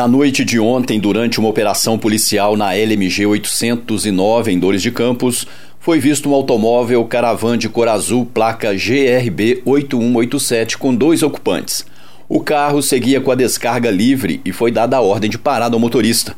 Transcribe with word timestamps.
Na 0.00 0.08
noite 0.08 0.46
de 0.46 0.58
ontem, 0.58 0.98
durante 0.98 1.38
uma 1.38 1.50
operação 1.50 1.98
policial 1.98 2.56
na 2.56 2.74
LMG 2.74 3.26
809 3.26 4.50
em 4.50 4.58
Dores 4.58 4.80
de 4.80 4.90
Campos, 4.90 5.46
foi 5.78 6.00
visto 6.00 6.30
um 6.30 6.32
automóvel 6.32 7.04
caravan 7.04 7.58
de 7.58 7.68
cor 7.68 7.86
azul, 7.86 8.24
placa 8.24 8.72
GRB 8.72 9.60
8187, 9.66 10.78
com 10.78 10.94
dois 10.94 11.22
ocupantes. 11.22 11.84
O 12.30 12.40
carro 12.40 12.80
seguia 12.80 13.20
com 13.20 13.30
a 13.30 13.34
descarga 13.34 13.90
livre 13.90 14.40
e 14.42 14.52
foi 14.52 14.70
dada 14.70 14.96
a 14.96 15.02
ordem 15.02 15.28
de 15.28 15.36
parada 15.36 15.76
ao 15.76 15.80
motorista. 15.80 16.34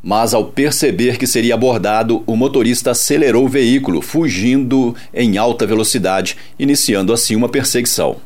Mas 0.00 0.32
ao 0.32 0.44
perceber 0.44 1.18
que 1.18 1.26
seria 1.26 1.54
abordado, 1.54 2.22
o 2.28 2.36
motorista 2.36 2.92
acelerou 2.92 3.46
o 3.46 3.48
veículo, 3.48 4.00
fugindo 4.00 4.94
em 5.12 5.36
alta 5.36 5.66
velocidade, 5.66 6.36
iniciando 6.56 7.12
assim 7.12 7.34
uma 7.34 7.48
perseguição. 7.48 8.18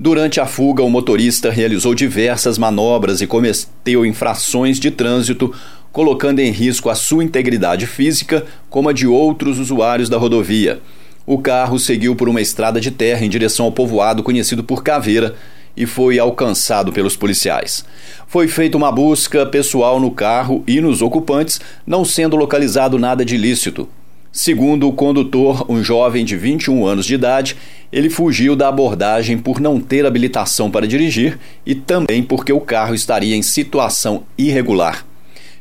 Durante 0.00 0.38
a 0.40 0.46
fuga, 0.46 0.84
o 0.84 0.88
motorista 0.88 1.50
realizou 1.50 1.92
diversas 1.92 2.56
manobras 2.56 3.20
e 3.20 3.26
cometeu 3.26 4.06
infrações 4.06 4.78
de 4.78 4.92
trânsito, 4.92 5.52
colocando 5.90 6.38
em 6.38 6.52
risco 6.52 6.88
a 6.88 6.94
sua 6.94 7.24
integridade 7.24 7.84
física, 7.84 8.46
como 8.70 8.88
a 8.88 8.92
de 8.92 9.08
outros 9.08 9.58
usuários 9.58 10.08
da 10.08 10.16
rodovia. 10.16 10.80
O 11.26 11.38
carro 11.38 11.80
seguiu 11.80 12.14
por 12.14 12.28
uma 12.28 12.40
estrada 12.40 12.80
de 12.80 12.92
terra 12.92 13.26
em 13.26 13.28
direção 13.28 13.66
ao 13.66 13.72
povoado 13.72 14.22
conhecido 14.22 14.62
por 14.62 14.84
Caveira 14.84 15.34
e 15.76 15.84
foi 15.84 16.16
alcançado 16.16 16.92
pelos 16.92 17.16
policiais. 17.16 17.84
Foi 18.28 18.46
feita 18.46 18.76
uma 18.76 18.92
busca 18.92 19.44
pessoal 19.46 19.98
no 19.98 20.12
carro 20.12 20.62
e 20.64 20.80
nos 20.80 21.02
ocupantes, 21.02 21.60
não 21.84 22.04
sendo 22.04 22.36
localizado 22.36 23.00
nada 23.00 23.24
de 23.24 23.34
ilícito. 23.34 23.88
Segundo 24.40 24.86
o 24.86 24.92
condutor, 24.92 25.66
um 25.68 25.82
jovem 25.82 26.24
de 26.24 26.36
21 26.36 26.86
anos 26.86 27.06
de 27.06 27.12
idade, 27.12 27.56
ele 27.90 28.08
fugiu 28.08 28.54
da 28.54 28.68
abordagem 28.68 29.36
por 29.36 29.60
não 29.60 29.80
ter 29.80 30.06
habilitação 30.06 30.70
para 30.70 30.86
dirigir 30.86 31.36
e 31.66 31.74
também 31.74 32.22
porque 32.22 32.52
o 32.52 32.60
carro 32.60 32.94
estaria 32.94 33.34
em 33.34 33.42
situação 33.42 34.22
irregular. 34.38 35.04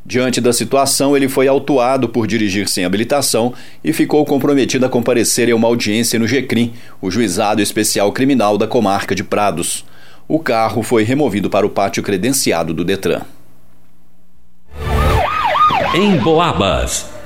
Diante 0.06 0.40
da 0.40 0.54
situação, 0.54 1.18
ele 1.18 1.28
foi 1.28 1.48
autuado 1.48 2.08
por 2.08 2.28
dirigir 2.28 2.70
sem 2.70 2.86
habilitação 2.86 3.52
e 3.84 3.92
ficou 3.92 4.24
comprometido 4.24 4.86
a 4.86 4.90
comparecer 4.90 5.50
em 5.50 5.54
uma 5.54 5.68
audiência 5.68 6.20
no 6.20 6.28
GECRIM, 6.28 6.72
o 7.02 7.10
Juizado 7.10 7.64
Especial 7.64 8.12
Criminal 8.12 8.60
da 8.60 8.68
Comarca 8.68 9.16
de 9.16 9.24
Prados. 9.24 9.84
O 10.28 10.38
carro 10.38 10.84
foi 10.84 11.02
removido 11.02 11.50
para 11.50 11.66
o 11.66 11.70
pátio 11.72 12.04
credenciado 12.04 12.76
do 12.76 12.86
Detran. 12.86 13.24
Em 15.96 16.16
Boabas. 16.18 17.17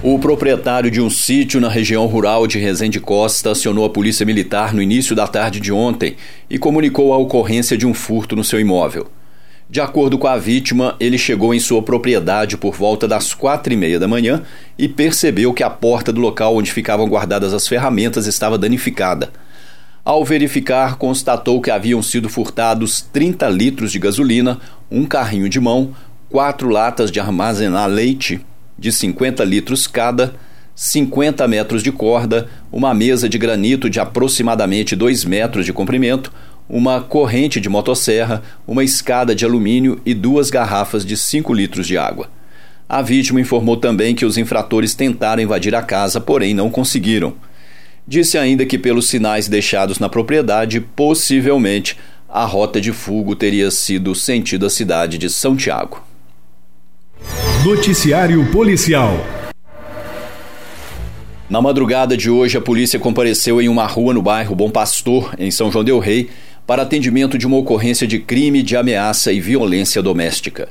O 0.00 0.16
proprietário 0.16 0.92
de 0.92 1.00
um 1.00 1.10
sítio 1.10 1.60
na 1.60 1.68
região 1.68 2.06
rural 2.06 2.46
de 2.46 2.56
Resende 2.56 3.00
Costa 3.00 3.50
acionou 3.50 3.84
a 3.84 3.90
polícia 3.90 4.24
militar 4.24 4.72
no 4.72 4.80
início 4.80 5.14
da 5.14 5.26
tarde 5.26 5.58
de 5.58 5.72
ontem 5.72 6.14
e 6.48 6.56
comunicou 6.56 7.12
a 7.12 7.18
ocorrência 7.18 7.76
de 7.76 7.84
um 7.84 7.92
furto 7.92 8.36
no 8.36 8.44
seu 8.44 8.60
imóvel. 8.60 9.08
De 9.68 9.80
acordo 9.80 10.16
com 10.16 10.28
a 10.28 10.36
vítima, 10.36 10.94
ele 11.00 11.18
chegou 11.18 11.52
em 11.52 11.58
sua 11.58 11.82
propriedade 11.82 12.56
por 12.56 12.76
volta 12.76 13.08
das 13.08 13.34
quatro 13.34 13.72
e 13.72 13.76
meia 13.76 13.98
da 13.98 14.06
manhã 14.06 14.44
e 14.78 14.86
percebeu 14.86 15.52
que 15.52 15.64
a 15.64 15.68
porta 15.68 16.12
do 16.12 16.20
local 16.20 16.56
onde 16.56 16.70
ficavam 16.70 17.08
guardadas 17.08 17.52
as 17.52 17.66
ferramentas 17.66 18.28
estava 18.28 18.56
danificada. 18.56 19.32
Ao 20.04 20.24
verificar, 20.24 20.94
constatou 20.94 21.60
que 21.60 21.72
haviam 21.72 22.00
sido 22.02 22.28
furtados 22.28 23.02
30 23.12 23.48
litros 23.48 23.90
de 23.90 23.98
gasolina, 23.98 24.60
um 24.88 25.04
carrinho 25.04 25.48
de 25.48 25.58
mão, 25.58 25.92
quatro 26.30 26.68
latas 26.68 27.10
de 27.10 27.18
armazenar 27.18 27.88
leite, 27.88 28.40
de 28.78 28.92
50 28.92 29.44
litros 29.44 29.86
cada, 29.86 30.34
50 30.74 31.46
metros 31.48 31.82
de 31.82 31.90
corda, 31.90 32.48
uma 32.70 32.94
mesa 32.94 33.28
de 33.28 33.36
granito 33.36 33.90
de 33.90 33.98
aproximadamente 33.98 34.94
2 34.94 35.24
metros 35.24 35.66
de 35.66 35.72
comprimento, 35.72 36.32
uma 36.68 37.00
corrente 37.00 37.60
de 37.60 37.68
motosserra, 37.68 38.42
uma 38.66 38.84
escada 38.84 39.34
de 39.34 39.44
alumínio 39.44 40.00
e 40.06 40.14
duas 40.14 40.50
garrafas 40.50 41.04
de 41.04 41.16
5 41.16 41.52
litros 41.52 41.86
de 41.86 41.98
água. 41.98 42.30
A 42.88 43.02
vítima 43.02 43.40
informou 43.40 43.76
também 43.76 44.14
que 44.14 44.24
os 44.24 44.38
infratores 44.38 44.94
tentaram 44.94 45.42
invadir 45.42 45.74
a 45.74 45.82
casa, 45.82 46.20
porém 46.20 46.54
não 46.54 46.70
conseguiram. 46.70 47.34
Disse 48.06 48.38
ainda 48.38 48.64
que, 48.64 48.78
pelos 48.78 49.08
sinais 49.08 49.48
deixados 49.48 49.98
na 49.98 50.08
propriedade, 50.08 50.80
possivelmente 50.80 51.98
a 52.28 52.44
rota 52.44 52.80
de 52.80 52.92
fuga 52.92 53.34
teria 53.36 53.70
sido 53.70 54.14
sentido 54.14 54.64
à 54.64 54.70
cidade 54.70 55.18
de 55.18 55.28
São 55.28 55.56
Tiago. 55.56 56.07
Noticiário 57.64 58.48
Policial. 58.52 59.18
Na 61.50 61.60
madrugada 61.60 62.16
de 62.16 62.30
hoje, 62.30 62.56
a 62.56 62.60
polícia 62.60 63.00
compareceu 63.00 63.60
em 63.60 63.68
uma 63.68 63.84
rua 63.84 64.14
no 64.14 64.22
bairro 64.22 64.54
Bom 64.54 64.70
Pastor, 64.70 65.34
em 65.36 65.50
São 65.50 65.70
João 65.70 65.82
Del 65.82 65.98
Rei, 65.98 66.30
para 66.64 66.82
atendimento 66.82 67.36
de 67.36 67.48
uma 67.48 67.56
ocorrência 67.56 68.06
de 68.06 68.20
crime 68.20 68.62
de 68.62 68.76
ameaça 68.76 69.32
e 69.32 69.40
violência 69.40 70.00
doméstica. 70.00 70.68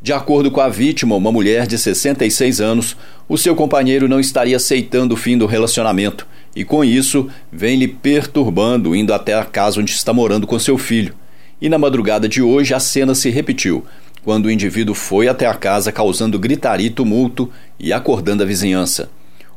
De 0.00 0.14
acordo 0.14 0.50
com 0.50 0.62
a 0.62 0.70
vítima, 0.70 1.14
uma 1.14 1.30
mulher 1.30 1.66
de 1.66 1.76
66 1.76 2.62
anos, 2.62 2.96
o 3.28 3.36
seu 3.36 3.54
companheiro 3.54 4.08
não 4.08 4.18
estaria 4.18 4.56
aceitando 4.56 5.12
o 5.12 5.18
fim 5.18 5.36
do 5.36 5.44
relacionamento 5.44 6.26
e, 6.56 6.64
com 6.64 6.82
isso, 6.82 7.28
vem 7.52 7.76
lhe 7.76 7.86
perturbando, 7.86 8.96
indo 8.96 9.12
até 9.12 9.34
a 9.34 9.44
casa 9.44 9.80
onde 9.80 9.92
está 9.92 10.14
morando 10.14 10.46
com 10.46 10.58
seu 10.58 10.78
filho. 10.78 11.14
E 11.60 11.68
na 11.68 11.78
madrugada 11.78 12.26
de 12.26 12.40
hoje, 12.40 12.72
a 12.72 12.80
cena 12.80 13.14
se 13.14 13.28
repetiu 13.28 13.84
quando 14.24 14.46
o 14.46 14.50
indivíduo 14.50 14.94
foi 14.94 15.28
até 15.28 15.46
a 15.46 15.54
casa 15.54 15.90
causando 15.90 16.38
gritaria 16.38 16.86
e 16.86 16.90
tumulto 16.90 17.50
e 17.78 17.92
acordando 17.92 18.42
a 18.42 18.46
vizinhança. 18.46 19.10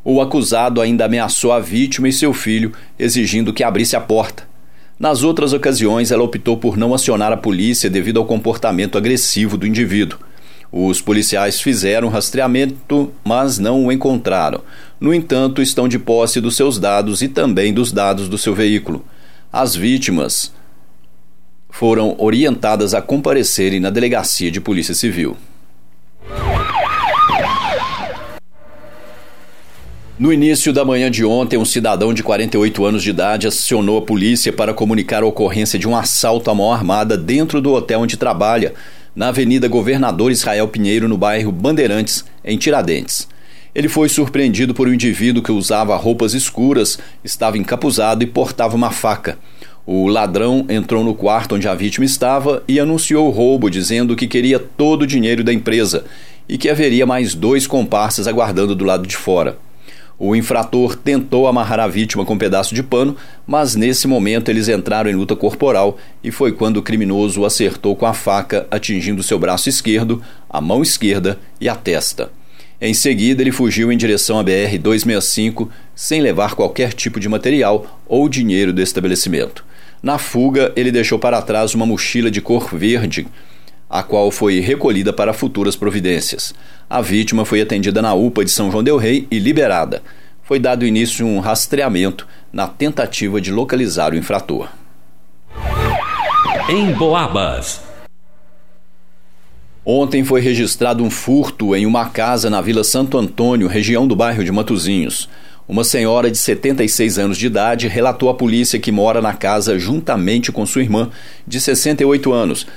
O 0.04 0.22
acusado 0.22 0.82
ainda 0.82 1.06
ameaçou 1.06 1.52
a 1.52 1.60
vítima 1.60 2.08
e 2.08 2.14
seu 2.14 2.34
filho, 2.34 2.72
exigindo 2.98 3.54
que 3.54 3.64
abrisse 3.64 3.96
a 3.96 4.02
porta. 4.02 4.44
Nas 5.00 5.24
outras 5.24 5.52
ocasiões, 5.52 6.12
ela 6.12 6.24
optou 6.24 6.58
por 6.58 6.78
não 6.78 6.94
acionar 6.94 7.32
a 7.32 7.38
polícia 7.38 7.90
devido 7.90 8.20
ao 8.20 8.26
comportamento 8.26 8.98
agressivo 8.98 9.58
do 9.58 9.68
indivíduo. 9.68 10.20
Os 10.72 11.02
policiais 11.02 11.60
fizeram 11.60 12.10
rastreamento, 12.10 13.12
mas 13.24 13.60
não 13.60 13.86
o 13.86 13.92
encontraram. 13.92 14.62
No 15.00 15.14
entanto, 15.14 15.62
estão 15.62 15.88
de 15.88 16.00
posse 16.00 16.40
dos 16.40 16.56
seus 16.56 16.80
dados 16.80 17.22
e 17.22 17.28
também 17.28 17.74
dos 17.74 17.92
dados 17.92 18.30
do 18.30 18.38
seu 18.38 18.54
veículo. 18.54 19.04
As 19.52 19.76
vítimas 19.76 20.52
foram 21.78 22.16
orientadas 22.18 22.94
a 22.94 23.02
comparecerem 23.02 23.82
na 23.82 23.90
delegacia 23.90 24.50
de 24.50 24.62
Polícia 24.62 24.96
Civil. 24.96 25.36
No 30.18 30.32
início 30.32 30.72
da 30.72 30.86
manhã 30.86 31.12
de 31.12 31.26
ontem, 31.26 31.58
um 31.58 31.66
cidadão 31.66 32.14
de 32.14 32.24
48 32.24 32.86
anos 32.86 33.04
de 33.04 33.10
idade 33.10 33.46
acionou 33.46 33.98
a 33.98 34.02
polícia 34.02 34.54
para 34.54 34.74
comunicar 34.74 35.22
a 35.22 35.26
ocorrência 35.26 35.78
de 35.78 35.86
um 35.86 35.98
assalto 35.98 36.50
à 36.50 36.56
mão 36.56 36.72
armada 36.72 37.18
dentro 37.18 37.60
do 37.60 37.74
hotel 37.74 38.00
onde 38.00 38.16
trabalha, 38.16 38.74
na 39.14 39.28
Avenida 39.28 39.68
Governador 39.68 40.32
Israel 40.32 40.70
Pinheiro, 40.70 41.10
no 41.10 41.18
bairro 41.18 41.52
Bandeirantes, 41.52 42.24
em 42.46 42.58
Tiradentes. 42.58 43.28
Ele 43.76 43.90
foi 43.90 44.08
surpreendido 44.08 44.74
por 44.74 44.88
um 44.88 44.94
indivíduo 44.94 45.44
que 45.44 45.52
usava 45.52 45.98
roupas 45.98 46.34
escuras, 46.34 46.98
estava 47.22 47.58
encapuzado 47.58 48.24
e 48.24 48.28
portava 48.28 48.78
uma 48.78 48.92
faca. 48.92 49.38
O 49.88 50.08
ladrão 50.08 50.66
entrou 50.68 51.04
no 51.04 51.14
quarto 51.14 51.54
onde 51.54 51.68
a 51.68 51.76
vítima 51.76 52.06
estava 52.06 52.64
e 52.68 52.80
anunciou 52.80 53.28
o 53.28 53.30
roubo, 53.30 53.70
dizendo 53.70 54.16
que 54.16 54.28
queria 54.28 54.58
todo 54.58 55.04
o 55.04 55.08
dinheiro 55.08 55.44
da 55.44 55.54
empresa 55.54 56.06
e 56.50 56.58
que 56.58 56.70
haveria 56.70 57.06
mais 57.06 57.36
dois 57.36 57.68
comparsas 57.68 58.28
aguardando 58.28 58.76
do 58.76 58.84
lado 58.84 59.06
de 59.06 59.16
fora. 59.16 59.60
O 60.18 60.36
infrator 60.36 60.96
tentou 60.96 61.46
amarrar 61.46 61.80
a 61.80 61.88
vítima 61.88 62.26
com 62.26 62.34
um 62.34 62.38
pedaço 62.38 62.74
de 62.74 62.82
pano, 62.82 63.18
mas 63.46 63.76
nesse 63.76 64.08
momento 64.08 64.50
eles 64.50 64.70
entraram 64.70 65.10
em 65.10 65.16
luta 65.16 65.36
corporal 65.36 65.98
e 66.24 66.32
foi 66.32 66.54
quando 66.54 66.78
o 66.78 66.82
criminoso 66.82 67.42
o 67.42 67.46
acertou 67.46 67.96
com 67.96 68.06
a 68.06 68.14
faca, 68.14 68.66
atingindo 68.72 69.22
seu 69.22 69.38
braço 69.38 69.68
esquerdo, 69.68 70.24
a 70.50 70.62
mão 70.62 70.82
esquerda 70.82 71.38
e 71.60 71.68
a 71.68 71.76
testa. 71.76 72.32
Em 72.80 72.94
seguida, 72.94 73.42
ele 73.42 73.52
fugiu 73.52 73.92
em 73.92 73.98
direção 73.98 74.40
à 74.40 74.44
BR-265 74.44 75.68
sem 75.94 76.22
levar 76.22 76.56
qualquer 76.56 76.94
tipo 76.94 77.20
de 77.20 77.28
material 77.28 78.02
ou 78.08 78.30
dinheiro 78.30 78.72
do 78.72 78.82
estabelecimento. 78.82 79.65
Na 80.06 80.20
fuga, 80.20 80.72
ele 80.76 80.92
deixou 80.92 81.18
para 81.18 81.42
trás 81.42 81.74
uma 81.74 81.84
mochila 81.84 82.30
de 82.30 82.40
cor 82.40 82.70
verde, 82.72 83.26
a 83.90 84.04
qual 84.04 84.30
foi 84.30 84.60
recolhida 84.60 85.12
para 85.12 85.34
futuras 85.34 85.76
providências. 85.76 86.54
A 86.88 87.02
vítima 87.02 87.44
foi 87.44 87.60
atendida 87.60 88.04
na 88.04 88.14
UPA 88.14 88.46
de 88.46 88.52
São 88.52 88.70
João 88.70 88.84
Del 88.84 88.98
Rei 88.98 89.28
e 89.32 89.40
liberada. 89.40 90.04
Foi 90.44 90.60
dado 90.60 90.86
início 90.86 91.26
um 91.26 91.40
rastreamento 91.40 92.28
na 92.54 92.68
tentativa 92.68 93.42
de 93.42 93.52
localizar 93.52 94.14
o 94.14 94.16
infrator. 94.16 94.70
Em 96.70 96.92
Boabas. 96.94 97.82
Ontem 99.84 100.24
foi 100.24 100.40
registrado 100.40 101.04
um 101.04 101.10
furto 101.10 101.76
em 101.76 101.88
uma 101.88 102.10
casa 102.10 102.48
na 102.48 102.62
Vila 102.62 102.84
Santo 102.84 103.18
Antônio, 103.18 103.68
região 103.68 104.08
do 104.08 104.16
bairro 104.16 104.44
de 104.44 104.52
Matozinhos. 104.52 105.28
Uma 105.68 105.84
senhora 105.84 106.30
de 106.30 106.38
76 106.38 107.18
anos 107.18 107.38
de 107.40 107.48
idade 107.48 107.88
relatou 107.88 108.30
à 108.30 108.36
polícia 108.36 108.78
que 108.78 108.92
mora 108.92 109.20
na 109.20 109.34
casa 109.34 109.80
juntamente 109.80 110.52
com 110.52 110.64
sua 110.64 110.84
irmã, 110.84 111.10
de 111.48 111.60
68 111.60 112.32
anos. 112.32 112.68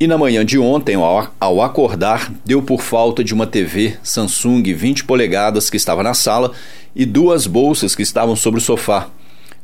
E 0.00 0.06
na 0.08 0.18
manhã 0.18 0.44
de 0.44 0.58
ontem, 0.58 0.96
ao 0.96 1.62
acordar, 1.62 2.32
deu 2.44 2.60
por 2.60 2.82
falta 2.82 3.22
de 3.22 3.32
uma 3.32 3.46
TV 3.46 3.96
Samsung 4.02 4.62
20 4.62 5.04
polegadas 5.04 5.70
que 5.70 5.76
estava 5.76 6.02
na 6.02 6.12
sala 6.12 6.50
e 6.94 7.06
duas 7.06 7.46
bolsas 7.46 7.94
que 7.94 8.02
estavam 8.02 8.34
sobre 8.34 8.58
o 8.58 8.62
sofá. 8.62 9.08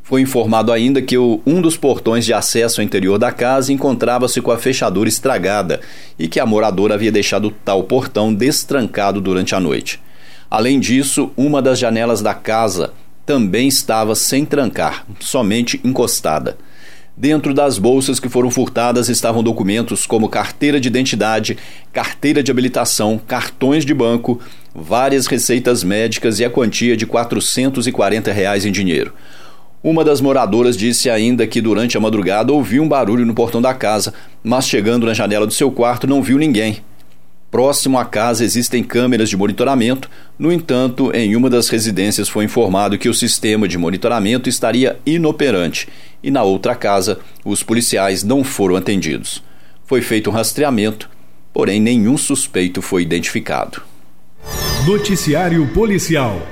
Foi 0.04 0.20
informado 0.20 0.70
ainda 0.70 1.02
que 1.02 1.18
um 1.18 1.60
dos 1.60 1.76
portões 1.76 2.24
de 2.24 2.32
acesso 2.32 2.80
ao 2.80 2.84
interior 2.84 3.18
da 3.18 3.32
casa 3.32 3.72
encontrava-se 3.72 4.40
com 4.40 4.52
a 4.52 4.58
fechadura 4.58 5.08
estragada 5.08 5.80
e 6.16 6.28
que 6.28 6.38
a 6.38 6.46
moradora 6.46 6.94
havia 6.94 7.10
deixado 7.10 7.50
tal 7.64 7.82
portão 7.82 8.32
destrancado 8.32 9.20
durante 9.20 9.56
a 9.56 9.60
noite. 9.60 10.03
Além 10.54 10.78
disso, 10.78 11.32
uma 11.36 11.60
das 11.60 11.80
janelas 11.80 12.22
da 12.22 12.32
casa 12.32 12.92
também 13.26 13.66
estava 13.66 14.14
sem 14.14 14.44
trancar, 14.44 15.04
somente 15.18 15.80
encostada. 15.82 16.56
Dentro 17.16 17.52
das 17.52 17.76
bolsas 17.76 18.20
que 18.20 18.28
foram 18.28 18.52
furtadas 18.52 19.08
estavam 19.08 19.42
documentos 19.42 20.06
como 20.06 20.28
carteira 20.28 20.78
de 20.78 20.86
identidade, 20.86 21.58
carteira 21.92 22.40
de 22.40 22.52
habilitação, 22.52 23.20
cartões 23.26 23.84
de 23.84 23.92
banco, 23.92 24.40
várias 24.72 25.26
receitas 25.26 25.82
médicas 25.82 26.38
e 26.38 26.44
a 26.44 26.50
quantia 26.50 26.96
de 26.96 27.04
440 27.04 28.30
reais 28.30 28.64
em 28.64 28.70
dinheiro. 28.70 29.12
Uma 29.82 30.04
das 30.04 30.20
moradoras 30.20 30.76
disse 30.76 31.10
ainda 31.10 31.48
que 31.48 31.60
durante 31.60 31.96
a 31.96 32.00
madrugada 32.00 32.52
ouviu 32.52 32.80
um 32.84 32.88
barulho 32.88 33.26
no 33.26 33.34
portão 33.34 33.60
da 33.60 33.74
casa, 33.74 34.14
mas 34.40 34.68
chegando 34.68 35.04
na 35.04 35.14
janela 35.14 35.48
do 35.48 35.52
seu 35.52 35.72
quarto 35.72 36.06
não 36.06 36.22
viu 36.22 36.38
ninguém. 36.38 36.80
Próximo 37.54 38.00
à 38.00 38.04
casa 38.04 38.44
existem 38.44 38.82
câmeras 38.82 39.28
de 39.28 39.36
monitoramento, 39.36 40.10
no 40.36 40.50
entanto, 40.50 41.12
em 41.14 41.36
uma 41.36 41.48
das 41.48 41.68
residências 41.68 42.28
foi 42.28 42.44
informado 42.44 42.98
que 42.98 43.08
o 43.08 43.14
sistema 43.14 43.68
de 43.68 43.78
monitoramento 43.78 44.48
estaria 44.48 44.98
inoperante 45.06 45.88
e 46.20 46.32
na 46.32 46.42
outra 46.42 46.74
casa 46.74 47.20
os 47.44 47.62
policiais 47.62 48.24
não 48.24 48.42
foram 48.42 48.74
atendidos. 48.74 49.40
Foi 49.86 50.02
feito 50.02 50.28
um 50.28 50.32
rastreamento, 50.32 51.08
porém 51.52 51.78
nenhum 51.78 52.18
suspeito 52.18 52.82
foi 52.82 53.02
identificado. 53.02 53.82
Noticiário 54.84 55.64
Policial 55.68 56.42